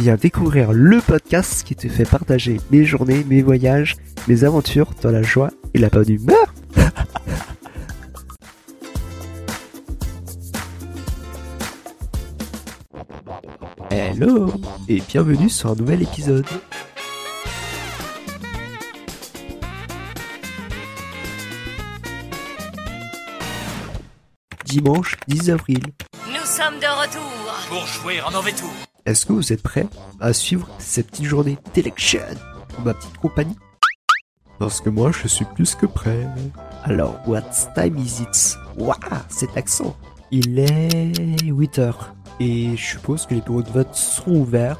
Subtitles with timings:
[0.00, 3.96] Viens découvrir le podcast qui te fait partager mes journées, mes voyages,
[4.28, 6.54] mes aventures dans la joie et la bonne humeur.
[13.90, 14.50] Hello
[14.88, 16.46] et bienvenue sur un nouvel épisode.
[24.64, 25.82] Dimanche 10 avril.
[26.26, 27.20] Nous sommes de retour.
[27.68, 28.72] pour jouer en mauvais tour.
[29.06, 29.86] Est-ce que vous êtes prêts
[30.20, 32.20] à suivre cette petite journée d'élection
[32.68, 33.56] pour ma petite compagnie?
[34.58, 36.28] Parce que moi, je suis plus que prêt.
[36.84, 37.42] Alors, what
[37.74, 38.56] time is it?
[38.76, 38.96] Waouh,
[39.28, 39.96] cet accent
[40.30, 42.14] Il est 8 heures.
[42.40, 44.78] Et je suppose que les bureaux de vote sont ouverts,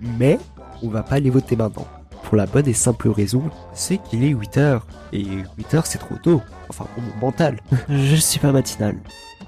[0.00, 0.38] mais
[0.82, 1.86] on va pas aller voter maintenant.
[2.22, 4.86] Pour la bonne et simple raison, c'est qu'il est 8 heures.
[5.12, 5.24] Et
[5.58, 6.40] 8 heures, c'est trop tôt.
[6.68, 7.60] Enfin, pour mon mental.
[7.88, 8.96] Je suis pas matinal.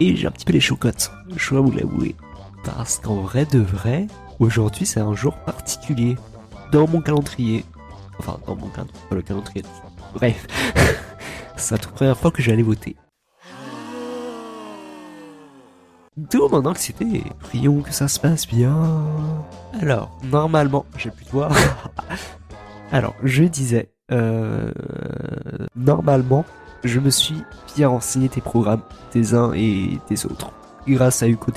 [0.00, 1.10] Et j'ai un petit peu les chocottes.
[1.36, 2.14] Je dois vous l'avouer.
[2.77, 4.06] Parce qu'en vrai de vrai,
[4.38, 6.16] aujourd'hui c'est un jour particulier
[6.72, 7.64] dans mon calendrier.
[8.19, 9.64] Enfin, dans mon calendrier, pas le calendrier.
[10.14, 10.47] Bref,
[11.56, 12.97] c'est la toute première fois que j'allais voter.
[16.16, 17.22] D'où mon anxiété.
[17.38, 18.77] Prions que ça se passe bien.
[19.80, 21.53] Alors, normalement, j'ai pu te voir.
[22.92, 24.72] Alors, je disais, euh,
[25.77, 26.44] normalement,
[26.82, 27.42] je me suis
[27.77, 28.82] bien renseigné des programmes
[29.12, 30.50] des uns et des autres,
[30.87, 31.53] grâce à Hugo.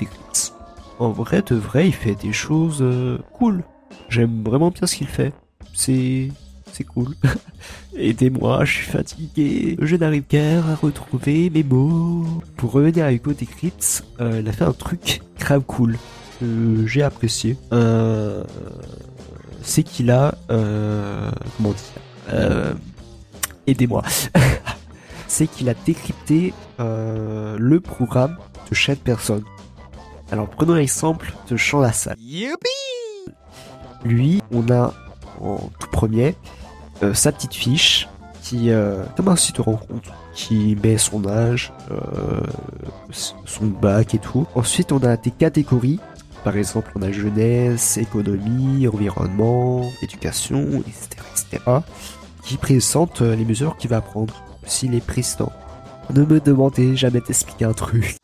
[1.01, 3.63] En vrai de vrai, il fait des choses euh, cool.
[4.07, 5.33] J'aime vraiment bien ce qu'il fait.
[5.73, 6.29] C'est
[6.71, 7.15] c'est cool.
[7.97, 9.77] Aidez-moi, je suis fatigué.
[9.81, 12.23] Je n'arrive guère à retrouver mes mots.
[12.55, 15.97] Pour revenir à Hugo Décrypte, euh, il a fait un truc grave cool.
[16.85, 17.57] J'ai apprécié.
[17.73, 18.43] Euh,
[19.63, 22.75] c'est qu'il a euh, comment dire
[23.65, 24.03] Aidez-moi.
[25.27, 28.37] c'est qu'il a décrypté le programme
[28.69, 29.43] de chaque personne.
[30.31, 32.17] Alors prenons l'exemple de Jean Lassalle.
[34.03, 34.93] Lui, on a
[35.39, 36.35] en tout premier
[37.03, 38.07] euh, sa petite fiche
[38.41, 42.41] qui, euh, comme un site de rencontre, qui met son âge, euh,
[43.11, 44.47] son bac et tout.
[44.55, 45.99] Ensuite, on a des catégories.
[46.43, 51.63] Par exemple, on a jeunesse, économie, environnement, éducation, etc., etc.,
[52.43, 54.33] qui présentent euh, les mesures qu'il va prendre
[54.65, 55.51] s'il est président.
[56.13, 58.17] Ne me demandez jamais d'expliquer un truc.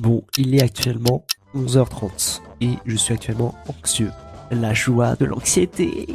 [0.00, 1.24] Bon, il est actuellement
[1.54, 4.10] 11h30 et je suis actuellement anxieux.
[4.50, 6.06] La joie de l'anxiété.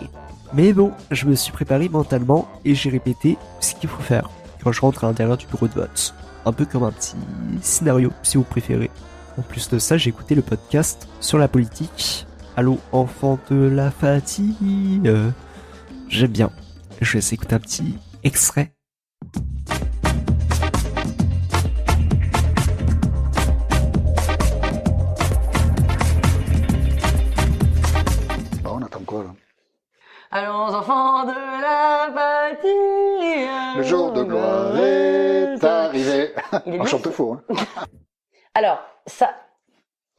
[0.53, 4.29] Mais bon, je me suis préparé mentalement et j'ai répété ce qu'il faut faire
[4.63, 6.13] quand je rentre à l'intérieur du bureau de vote.
[6.45, 7.15] Un peu comme un petit
[7.61, 8.91] scénario, si vous préférez.
[9.37, 12.27] En plus de ça, j'ai écouté le podcast sur la politique.
[12.55, 15.11] Allô, enfant de la fatigue.
[16.09, 16.51] J'aime bien.
[16.99, 18.73] Je vais essayer d'écouter un petit extrait.
[30.33, 33.77] Allons enfants de la patrie.
[33.77, 36.29] Le jour de gloire est arrivé.
[36.65, 37.33] Il est On chante faux.
[37.49, 37.55] Hein.
[38.53, 39.31] Alors, ça,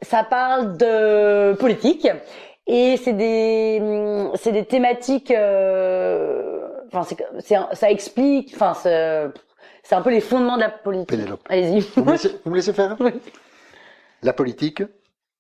[0.02, 2.06] ça parle de politique
[2.66, 5.30] et c'est des, hum, c'est des thématiques.
[5.30, 6.58] euh,
[6.94, 8.52] Enfin, c'est, ça explique.
[8.54, 11.08] Enfin, c'est, un peu les fondements de la politique.
[11.08, 11.40] Pénélope.
[11.48, 11.80] Allez-y.
[11.80, 13.12] Vous me laissez, vous me laissez faire Oui.
[14.22, 14.82] La politique,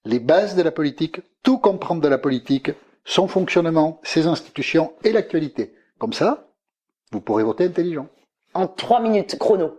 [0.06, 2.70] les bases de la politique, tout comprendre de la politique,
[3.04, 5.74] son fonctionnement, ses institutions et l'actualité.
[5.98, 6.48] Comme ça,
[7.10, 8.08] vous pourrez voter intelligent.
[8.54, 9.78] En trois minutes chrono.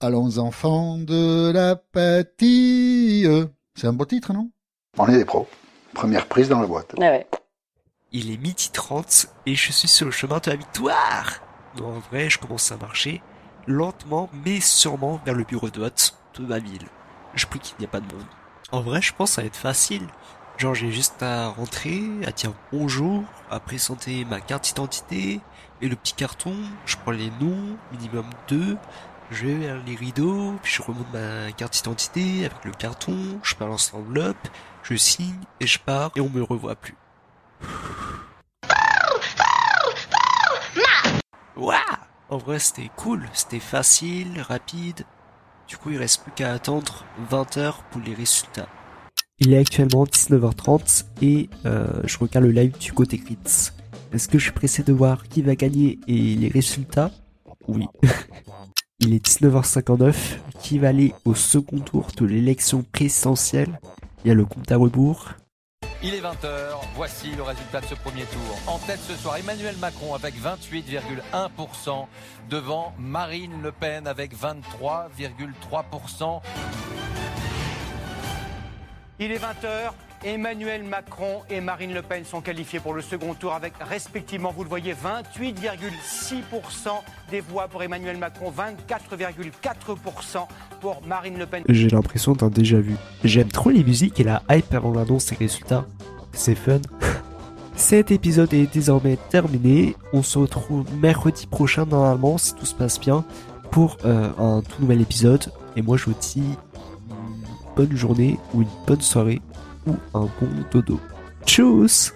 [0.00, 3.26] Allons enfants de la patrie.
[3.74, 4.50] C'est un beau titre, non?
[4.98, 5.48] On est des pros.
[5.94, 6.94] Première prise dans la boîte.
[6.98, 7.26] Ah ouais.
[8.12, 11.40] Il est midi 30 et je suis sur le chemin de la victoire.
[11.80, 13.22] En vrai, je commence à marcher
[13.66, 16.86] lentement mais sûrement vers le bureau de vote de ma ville.
[17.34, 18.24] Je prie qu'il n'y a pas de monde.
[18.72, 20.06] En vrai, je pense que ça va être facile.
[20.56, 25.40] Genre, j'ai juste à rentrer, à dire bonjour, à présenter ma carte d'identité
[25.80, 26.54] et le petit carton.
[26.86, 28.76] Je prends les noms, minimum deux,
[29.30, 33.54] Je vais vers les rideaux, puis je remonte ma carte d'identité avec le carton, je
[33.56, 34.48] balance l'enveloppe,
[34.82, 36.94] je signe et je pars et on me revoit plus.
[41.56, 41.78] Waouh
[42.28, 45.04] En vrai c'était cool, c'était facile, rapide.
[45.68, 48.68] Du coup il reste plus qu'à attendre 20 heures pour les résultats.
[49.40, 53.72] Il est actuellement 19h30 et euh, je regarde le live du côté Crits.
[54.12, 57.10] Est-ce que je suis pressé de voir qui va gagner et les résultats
[57.66, 57.86] Oui.
[59.00, 60.14] Il est 19h59.
[60.60, 63.80] Qui va aller au second tour de l'élection présidentielle?
[64.24, 65.32] Il y a le compte à rebours.
[66.06, 68.58] Il est 20h, voici le résultat de ce premier tour.
[68.66, 72.06] En tête ce soir, Emmanuel Macron avec 28,1%
[72.50, 76.42] devant Marine Le Pen avec 23,3%.
[79.18, 79.92] Il est 20h.
[80.24, 84.62] Emmanuel Macron et Marine Le Pen sont qualifiés pour le second tour avec respectivement, vous
[84.62, 86.42] le voyez, 28,6%
[87.30, 90.46] des voix pour Emmanuel Macron, 24,4%
[90.80, 91.62] pour Marine Le Pen.
[91.68, 92.96] J'ai l'impression d'un déjà vu.
[93.22, 95.84] J'aime trop les musiques et la hype avant l'annonce des résultats.
[96.32, 96.80] C'est fun.
[97.76, 99.94] Cet épisode est désormais terminé.
[100.14, 103.26] On se retrouve mercredi prochain normalement si tout se passe bien
[103.70, 105.52] pour euh, un tout nouvel épisode.
[105.76, 106.40] Et moi je vous dis
[107.10, 109.42] une bonne journée ou une bonne soirée
[109.86, 111.00] ou un bon dodo.
[111.44, 112.12] Tchuss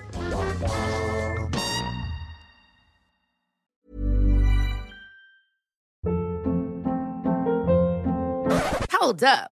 [8.91, 9.57] Hold up.